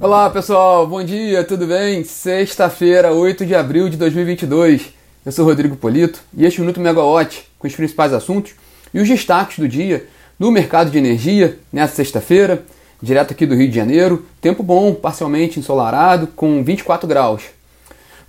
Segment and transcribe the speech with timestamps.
[0.00, 2.04] Olá pessoal, bom dia, tudo bem?
[2.04, 4.92] Sexta-feira, 8 de abril de 2022.
[5.26, 8.52] Eu sou Rodrigo Polito e este é o Minuto Megawatt com os principais assuntos
[8.94, 10.06] e os destaques do dia
[10.38, 12.62] no mercado de energia nessa sexta-feira,
[13.02, 14.24] direto aqui do Rio de Janeiro.
[14.40, 17.42] Tempo bom, parcialmente ensolarado, com 24 graus.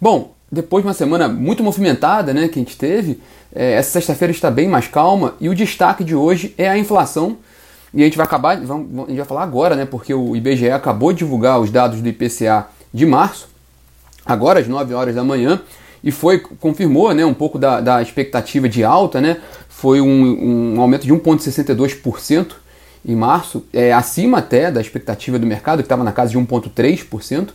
[0.02, 3.22] Bom, depois de uma semana muito movimentada né, que a gente teve,
[3.54, 7.38] é, essa sexta-feira está bem mais calma e o destaque de hoje é a inflação
[7.93, 9.85] e a gente vai acabar, vamos, a gente vai falar agora, né?
[9.85, 13.49] Porque o IBGE acabou de divulgar os dados do IPCA de março,
[14.25, 15.62] agora às 9 horas da manhã,
[16.03, 19.38] e foi, confirmou né, um pouco da, da expectativa de alta, né?
[19.67, 22.52] Foi um, um aumento de 1,62%
[23.05, 27.49] em março, é, acima até da expectativa do mercado, que estava na casa de 1,3%.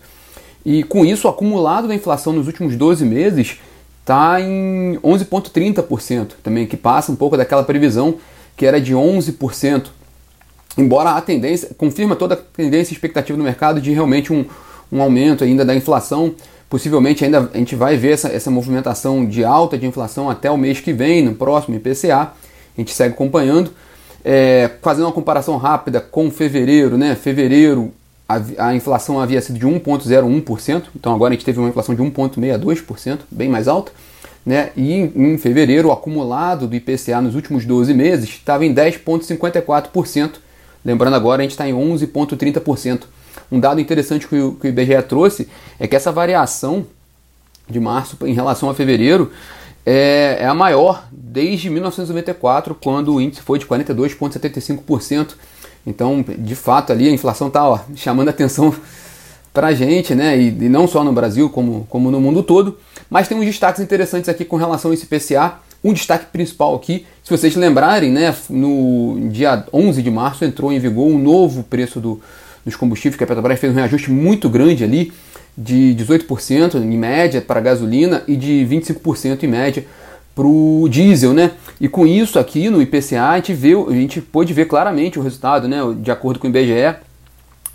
[0.65, 3.59] E com isso, o acumulado da inflação nos últimos 12 meses
[4.01, 8.17] está em 11,30%, também que passa um pouco daquela previsão
[8.57, 9.87] que era de 11%
[10.77, 14.45] embora a tendência, confirma toda a tendência e expectativa do mercado de realmente um,
[14.91, 16.35] um aumento ainda da inflação,
[16.69, 20.57] possivelmente ainda a gente vai ver essa, essa movimentação de alta de inflação até o
[20.57, 22.33] mês que vem, no próximo IPCA,
[22.77, 23.71] a gente segue acompanhando.
[24.27, 27.15] É, fazendo uma comparação rápida com fevereiro, né?
[27.15, 27.93] Fevereiro
[28.29, 32.03] a, a inflação havia sido de 1,01%, então agora a gente teve uma inflação de
[32.03, 33.93] 1,62%, bem mais alta.
[34.45, 34.71] Né?
[34.77, 40.33] E em, em fevereiro, o acumulado do IPCA nos últimos 12 meses estava em 10,54%,
[40.85, 43.05] Lembrando agora, a gente está em 11,30%.
[43.51, 46.87] Um dado interessante que o, que o IBGE trouxe é que essa variação
[47.69, 49.31] de março em relação a fevereiro
[49.87, 55.35] é, é a maior desde 1994, quando o índice foi de 42,75%.
[55.87, 58.75] Então, de fato, ali a inflação está chamando atenção
[59.53, 60.37] para a gente, né?
[60.39, 62.79] E, e, não só no Brasil, como, como no mundo todo.
[63.11, 65.61] Mas tem uns destaques interessantes aqui com relação a esse IPCA.
[65.85, 70.79] Um destaque principal aqui, se vocês lembrarem, né, no dia 11 de março entrou em
[70.79, 72.21] vigor um novo preço do,
[72.65, 75.13] dos combustíveis, que a Petrobras fez um reajuste muito grande ali,
[75.57, 79.87] de 18% em média para a gasolina e de 25% em média
[80.35, 81.53] para o diesel, né?
[81.81, 85.23] E com isso aqui no IPCA a gente, viu, a gente pôde ver claramente o
[85.23, 85.79] resultado, né?
[85.99, 86.97] De acordo com o IBGE,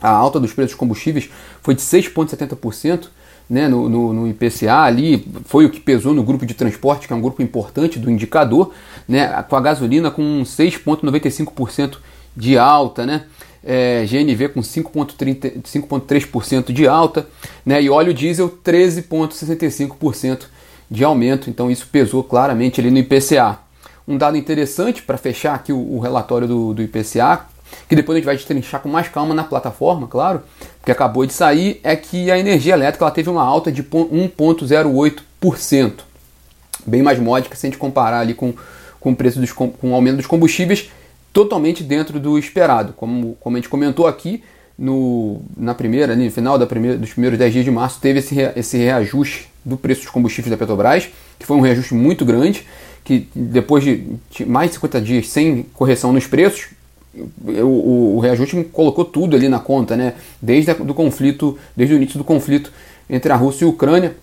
[0.01, 1.29] a alta dos preços dos combustíveis
[1.61, 3.07] foi de 6,70%,
[3.49, 7.13] né, no, no, no, IPCA ali, foi o que pesou no grupo de transporte, que
[7.13, 8.71] é um grupo importante do indicador,
[9.07, 11.97] né, com a gasolina com 6,95%
[12.37, 13.23] de alta, né,
[13.63, 17.27] é, GNV com 5,3% de alta,
[17.65, 20.41] né, e óleo diesel 13,65%
[20.89, 23.57] de aumento, então isso pesou claramente ali no IPCA.
[24.07, 27.45] Um dado interessante para fechar aqui o, o relatório do, do IPCA,
[27.87, 30.41] que depois a gente vai destrinchar com mais calma na plataforma, claro,
[30.79, 35.93] porque acabou de sair, é que a energia elétrica ela teve uma alta de 1,08%.
[36.85, 38.53] Bem mais módica se a gente comparar ali com,
[38.99, 40.89] com o preço dos, com o aumento dos combustíveis,
[41.31, 42.93] totalmente dentro do esperado.
[42.93, 44.43] Como, como a gente comentou aqui,
[44.77, 48.35] no, na primeira, no final da primeira, dos primeiros 10 dias de março, teve esse,
[48.55, 52.65] esse reajuste do preço dos combustíveis da Petrobras, que foi um reajuste muito grande,
[53.03, 56.69] que depois de mais de 50 dias sem correção nos preços,
[57.13, 60.13] o, o, reajuste colocou tudo ali na conta, né?
[60.41, 62.71] Desde a, do conflito, desde o início do conflito
[63.09, 64.15] entre a Rússia e a Ucrânia.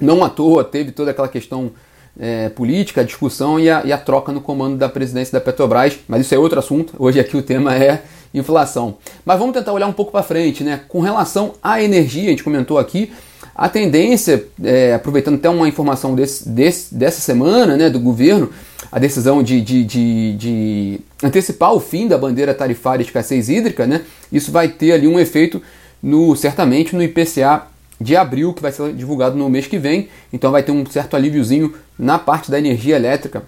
[0.00, 1.70] Não à toa teve toda aquela questão
[2.18, 5.98] é, política, a discussão e a, e a, troca no comando da presidência da Petrobras,
[6.08, 6.94] mas isso é outro assunto.
[6.98, 8.02] Hoje aqui o tema é
[8.32, 8.96] inflação.
[9.24, 10.80] Mas vamos tentar olhar um pouco para frente, né?
[10.88, 13.12] Com relação à energia, a gente comentou aqui,
[13.54, 18.50] a tendência, é, aproveitando até uma informação desse, desse, dessa semana né, do governo,
[18.90, 23.86] a decisão de, de, de, de, antecipar o fim da bandeira tarifária de escassez hídrica,
[23.86, 24.02] né,
[24.32, 25.62] isso vai ter ali um efeito
[26.02, 27.66] no certamente no IPCA
[28.00, 30.08] de abril, que vai ser divulgado no mês que vem.
[30.32, 33.42] Então vai ter um certo alíviozinho na parte da energia elétrica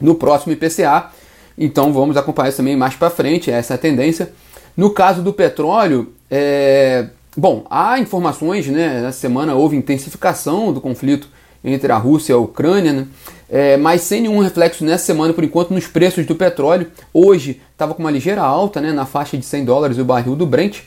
[0.00, 1.10] no próximo IPCA.
[1.56, 4.32] Então vamos acompanhar isso também mais para frente, essa é a tendência.
[4.76, 7.08] No caso do petróleo, é,
[7.38, 9.00] Bom, há informações, né?
[9.00, 11.28] Na semana houve intensificação do conflito
[11.64, 13.06] entre a Rússia e a Ucrânia, né?
[13.50, 16.88] É, mas sem nenhum reflexo nessa semana, por enquanto, nos preços do petróleo.
[17.14, 20.46] Hoje estava com uma ligeira alta, né, na faixa de 100 dólares o barril do
[20.46, 20.80] Brent,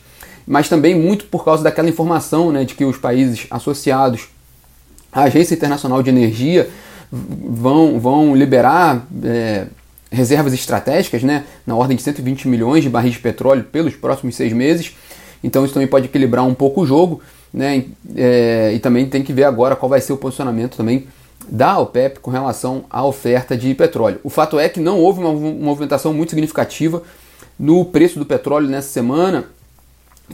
[0.46, 4.30] mas também muito por causa daquela informação né, de que os países associados
[5.12, 6.70] à Agência Internacional de Energia
[7.12, 9.66] vão, vão liberar é,
[10.12, 14.54] reservas estratégicas né, na ordem de 120 milhões de barris de petróleo pelos próximos seis
[14.54, 14.96] meses.
[15.44, 17.22] Então isso também pode equilibrar um pouco o jogo,
[17.54, 17.86] né?
[18.16, 21.08] É, e também tem que ver agora qual vai ser o posicionamento também
[21.48, 24.20] da OPEP com relação à oferta de petróleo.
[24.24, 27.02] O fato é que não houve uma movimentação muito significativa
[27.60, 29.46] no preço do petróleo nessa semana.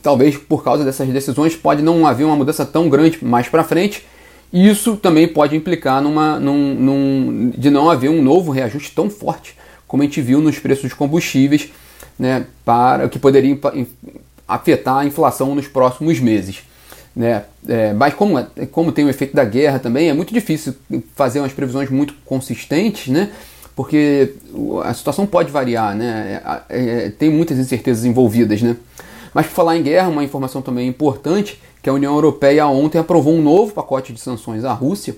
[0.02, 4.06] Talvez por causa dessas decisões pode não haver uma mudança tão grande mais para frente.
[4.54, 9.56] Isso também pode implicar numa, num, num, de não haver um novo reajuste tão forte
[9.88, 11.70] como a gente viu nos preços dos combustíveis,
[12.20, 13.58] né, para que poderia
[14.48, 16.64] afetar a inflação nos próximos meses.
[17.18, 17.44] Né?
[17.68, 20.76] É, mas como, como tem o efeito da guerra também, é muito difícil
[21.16, 23.32] fazer umas previsões muito consistentes, né?
[23.76, 24.36] porque
[24.84, 26.42] a situação pode variar, né?
[26.70, 28.62] É, é, tem muitas incertezas envolvidas.
[28.62, 28.76] Né?
[29.34, 33.34] Mas por falar em guerra, uma informação também importante, que a União Europeia ontem aprovou
[33.34, 35.16] um novo pacote de sanções à Rússia,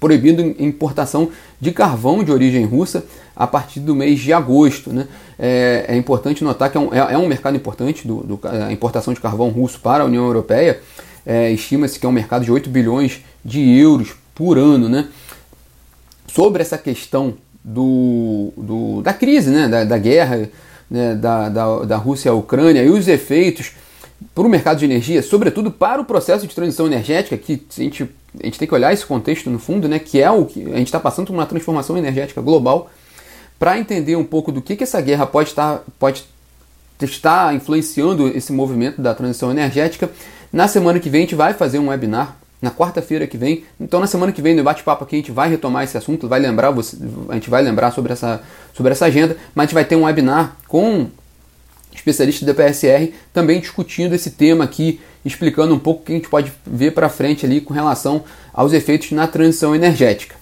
[0.00, 3.04] proibindo importação de carvão de origem russa
[3.36, 4.92] a partir do mês de agosto.
[4.92, 5.06] Né?
[5.38, 8.72] É, é importante notar que é um, é, é um mercado importante do, do, a
[8.72, 10.80] importação de carvão russo para a União Europeia,
[11.26, 14.88] é, estima-se que é um mercado de 8 bilhões de euros por ano.
[14.88, 15.08] Né?
[16.26, 19.68] Sobre essa questão do, do da crise, né?
[19.68, 20.48] da, da guerra
[20.90, 21.14] né?
[21.14, 23.72] da, da, da Rússia à Ucrânia e os efeitos
[24.34, 28.08] para o mercado de energia, sobretudo para o processo de transição energética, que a gente,
[28.42, 30.76] a gente tem que olhar esse contexto no fundo, né, que é o que a
[30.76, 32.90] gente está passando por uma transformação energética global,
[33.58, 36.24] para entender um pouco do que, que essa guerra pode estar, pode
[37.00, 40.10] estar influenciando esse movimento da transição energética.
[40.52, 43.64] Na semana que vem a gente vai fazer um webinar, na quarta-feira que vem.
[43.78, 46.40] Então na semana que vem no bate-papo aqui a gente vai retomar esse assunto, vai
[46.40, 46.96] lembrar você,
[47.28, 48.42] a gente vai lembrar sobre essa,
[48.72, 51.08] sobre essa agenda, mas a gente vai ter um webinar com
[51.94, 56.28] especialistas da PSR também discutindo esse tema aqui, explicando um pouco o que a gente
[56.28, 60.36] pode ver para frente ali com relação aos efeitos na transição energética.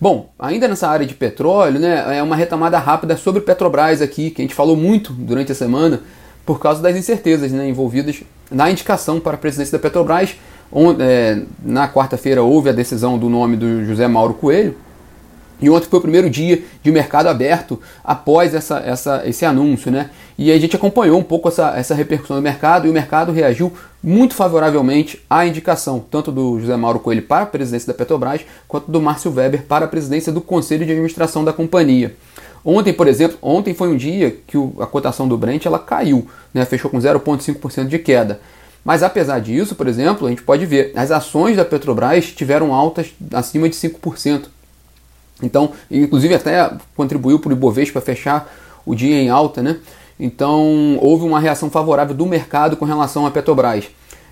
[0.00, 4.40] Bom, ainda nessa área de petróleo, né, é uma retomada rápida sobre Petrobras aqui, que
[4.40, 6.02] a gente falou muito durante a semana,
[6.46, 10.36] por causa das incertezas né, envolvidas na indicação para a presidência da Petrobras.
[10.70, 14.76] Onde, é, na quarta-feira houve a decisão do nome do José Mauro Coelho.
[15.60, 20.10] E ontem foi o primeiro dia de mercado aberto após essa, essa, esse anúncio, né?
[20.38, 23.72] E a gente acompanhou um pouco essa, essa repercussão do mercado e o mercado reagiu
[24.02, 28.90] muito favoravelmente à indicação, tanto do José Mauro Coelho para a presidência da Petrobras, quanto
[28.90, 32.14] do Márcio Weber para a presidência do Conselho de Administração da companhia.
[32.64, 36.64] Ontem, por exemplo, ontem foi um dia que a cotação do Brent ela caiu, né,
[36.64, 38.40] fechou com 0,5% de queda.
[38.84, 43.12] Mas apesar disso, por exemplo, a gente pode ver, as ações da Petrobras tiveram altas
[43.32, 44.46] acima de 5%.
[45.42, 48.52] Então, inclusive até contribuiu para o Ibovespa fechar
[48.84, 49.78] o dia em alta, né?
[50.18, 53.84] Então, houve uma reação favorável do mercado com relação à Petrobras.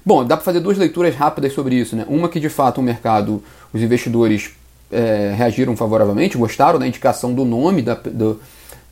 [0.04, 2.04] Bom, dá para fazer duas leituras rápidas sobre isso, né?
[2.08, 3.42] Uma que de fato o mercado,
[3.72, 4.50] os investidores
[4.90, 8.40] é, reagiram favoravelmente, gostaram da indicação do nome da, do,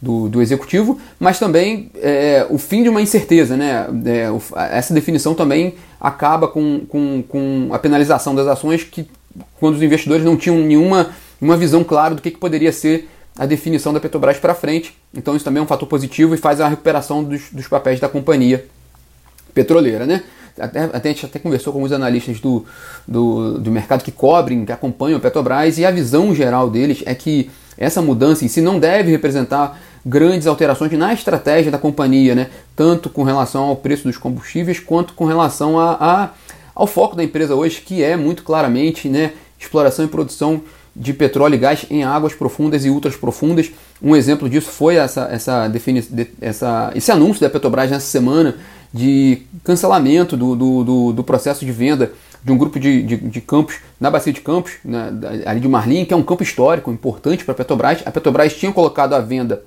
[0.01, 3.57] do, do, executivo, mas também é, o fim de uma incerteza.
[3.57, 3.87] Né?
[4.07, 9.09] É, essa definição também acaba com, com, com, a penalização das ações que,
[9.59, 13.47] quando os investidores não tinham nenhuma uma visão clara do que, que poderia ser a
[13.47, 14.97] definição da Petrobras para frente.
[15.13, 18.09] Então isso também é um fator positivo e faz a recuperação dos, dos papéis da
[18.09, 18.67] companhia
[19.53, 20.07] petroleira.
[20.07, 20.23] Né?
[20.59, 22.65] até, até, a gente até conversou com alguns analistas do,
[23.07, 27.15] do, do mercado que cobrem, que acompanham a Petrobras, e a visão geral deles é
[27.15, 32.51] que essa mudança em si não deve representar grandes alterações na estratégia da companhia, né?
[32.77, 36.31] tanto com relação ao preço dos combustíveis quanto com relação a, a
[36.75, 40.61] ao foco da empresa hoje, que é muito claramente né, exploração e produção
[40.95, 43.71] de petróleo e gás em águas profundas e ultras profundas.
[44.03, 46.07] Um exemplo disso foi essa, essa, defini
[46.41, 48.57] essa, esse anúncio da Petrobras nessa semana
[48.93, 52.13] de cancelamento do, do, do, do processo de venda
[52.45, 54.73] de um grupo de, de, de campos na Bacia de Campos,
[55.47, 58.03] ali de Marlim, que é um campo histórico importante para a Petrobras.
[58.05, 59.63] A Petrobras tinha colocado à venda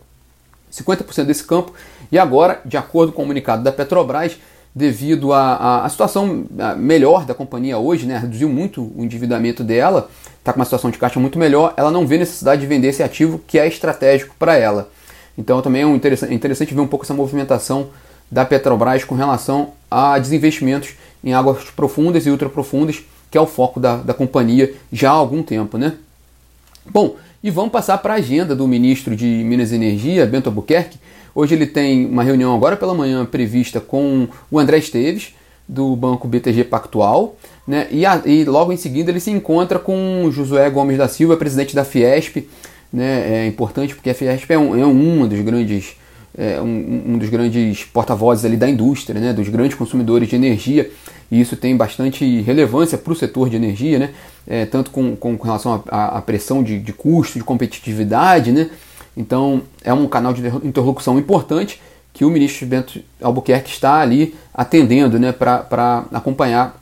[0.72, 1.74] 50% desse campo
[2.12, 4.38] e agora, de acordo com o comunicado da Petrobras,
[4.76, 6.46] devido à situação
[6.78, 10.08] melhor da companhia hoje, né, reduziu muito o endividamento dela,
[10.48, 13.04] está com uma situação de caixa muito melhor, ela não vê necessidade de vender esse
[13.04, 14.90] ativo que é estratégico para ela.
[15.38, 17.90] Então também é um interessante, é interessante ver um pouco essa movimentação
[18.32, 23.80] da Petrobras com relação a desinvestimentos em águas profundas e ultraprofundas, que é o foco
[23.80, 25.78] da, da companhia já há algum tempo.
[25.78, 25.94] Né?
[26.90, 30.98] Bom, e vamos passar para a agenda do ministro de Minas e Energia, Bento Albuquerque.
[31.36, 35.34] Hoje ele tem uma reunião agora pela manhã prevista com o André Esteves,
[35.68, 37.36] do Banco BTG Pactual,
[37.68, 37.88] né?
[37.92, 41.76] e, a, e logo em seguida ele se encontra com Josué Gomes da Silva, presidente
[41.76, 42.48] da Fiesp.
[42.92, 43.44] Né?
[43.44, 45.98] É importante porque a Fiesp é, um, é uma dos grandes
[46.38, 50.90] é, um, um, dos grandes porta-vozes ali da indústria, né, dos grandes consumidores de energia,
[51.32, 54.12] e isso tem bastante relevância para o setor de energia, né,
[54.46, 58.70] é, tanto com, com, relação à pressão de, de custo, de competitividade, né,
[59.16, 61.82] então é um canal de interlocução importante
[62.18, 66.82] que o ministro Bento Albuquerque está ali atendendo né, para acompanhar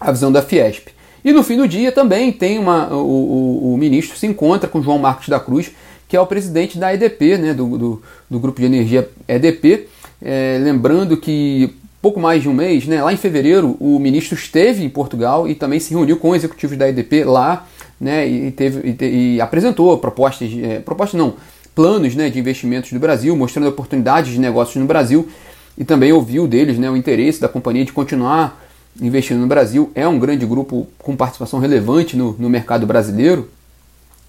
[0.00, 0.88] a visão da Fiesp.
[1.22, 4.82] E no fim do dia também tem uma, o, o, o ministro se encontra com
[4.82, 5.72] João Marcos da Cruz,
[6.08, 9.88] que é o presidente da EDP, né, do, do, do grupo de energia EDP.
[10.22, 14.82] É, lembrando que pouco mais de um mês, né, lá em fevereiro, o ministro esteve
[14.82, 17.68] em Portugal e também se reuniu com executivos da EDP lá
[18.00, 21.34] né, e, teve, e, e apresentou propostas, é, propostas não,
[21.74, 25.28] planos né, de investimentos do Brasil, mostrando oportunidades de negócios no Brasil.
[25.76, 28.60] e também ouviu deles né, o interesse da companhia de continuar
[29.00, 29.90] investindo no Brasil.
[29.94, 33.48] É um grande grupo com participação relevante no, no mercado brasileiro,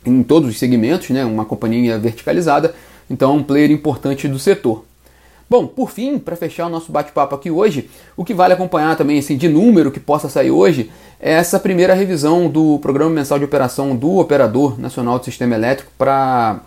[0.05, 2.73] em todos os segmentos, né, uma companhia verticalizada,
[3.09, 4.85] então é um player importante do setor.
[5.50, 9.19] Bom, por fim, para fechar o nosso bate-papo aqui hoje, o que vale acompanhar também
[9.19, 13.45] assim, de número que possa sair hoje é essa primeira revisão do Programa Mensal de
[13.45, 16.62] Operação do Operador Nacional do Sistema Elétrico para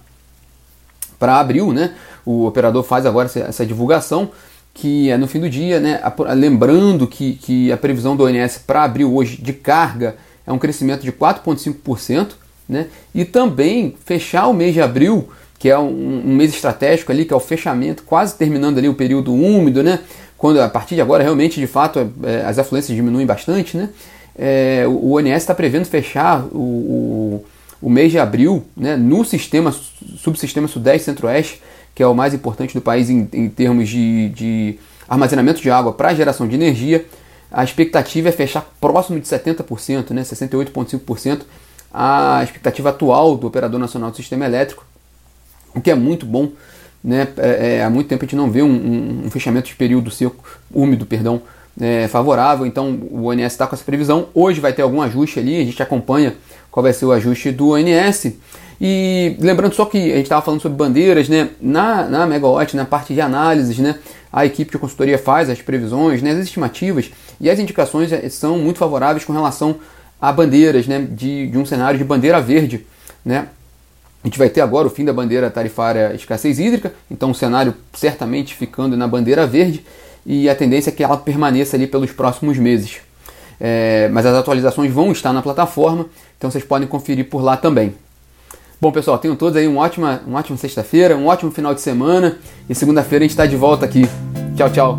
[1.21, 1.73] abril.
[1.73, 1.93] Né?
[2.25, 4.31] O operador faz agora essa, divulgação,
[4.73, 6.01] que é no fim do dia, né?
[6.35, 11.03] lembrando que, que a previsão do ONS para abril hoje de carga é um crescimento
[11.03, 12.33] de 4,5%,
[12.69, 12.87] né?
[13.15, 17.33] e também fechar o mês de abril que é um, um, mês estratégico ali, que
[17.33, 20.01] é o fechamento, quase terminando ali o período úmido, né?
[20.37, 23.89] Quando a partir de agora realmente, de fato, é, as afluências diminuem bastante, né?
[24.39, 27.45] É, o, ONS está prevendo fechar o,
[27.81, 29.75] o, mês de abril né, no sistema,
[30.19, 31.63] subsistema Sudeste Centro-Oeste,
[31.95, 34.79] que é o mais importante do país em, em termos de, de
[35.09, 37.07] armazenamento de água para geração de energia.
[37.51, 41.43] A expectativa é fechar próximo de 70%, né, 68,5%,
[41.93, 44.85] a expectativa atual do Operador Nacional do Sistema Elétrico
[45.77, 46.51] o que é muito bom.
[47.05, 47.29] Né?
[47.37, 50.11] É, é, há muito tempo a gente não vê um, um, um fechamento de período
[50.11, 50.43] seco,
[50.73, 51.43] úmido, perdão,
[51.81, 52.67] é, favorável.
[52.67, 54.29] Então o ONS está com essa previsão.
[54.35, 56.35] Hoje vai ter algum ajuste ali, a gente acompanha
[56.71, 58.33] qual vai ser o ajuste do ONS.
[58.81, 61.51] E lembrando só que a gente estava falando sobre bandeiras, né?
[61.61, 63.99] Na, na Megawatt, na parte de análises, né?
[64.31, 66.33] A equipe de consultoria faz as previsões, né?
[66.33, 69.77] as estimativas e as indicações é, são muito favoráveis com relação
[70.21, 71.07] a bandeiras, né?
[71.11, 72.87] De, de um cenário de bandeira verde,
[73.25, 73.49] né?
[74.23, 77.73] A gente vai ter agora o fim da bandeira tarifária escassez hídrica, então o cenário
[77.95, 79.85] certamente ficando na bandeira verde
[80.27, 82.97] e a tendência é que ela permaneça ali pelos próximos meses.
[83.61, 86.07] É, mas as atualizações vão estar na plataforma,
[86.37, 87.95] então vocês podem conferir por lá também.
[88.79, 92.37] Bom, pessoal, tenham todos aí uma ótima, uma ótima sexta-feira, um ótimo final de semana
[92.69, 94.03] e segunda-feira a gente está de volta aqui.
[94.55, 94.97] Tchau, tchau.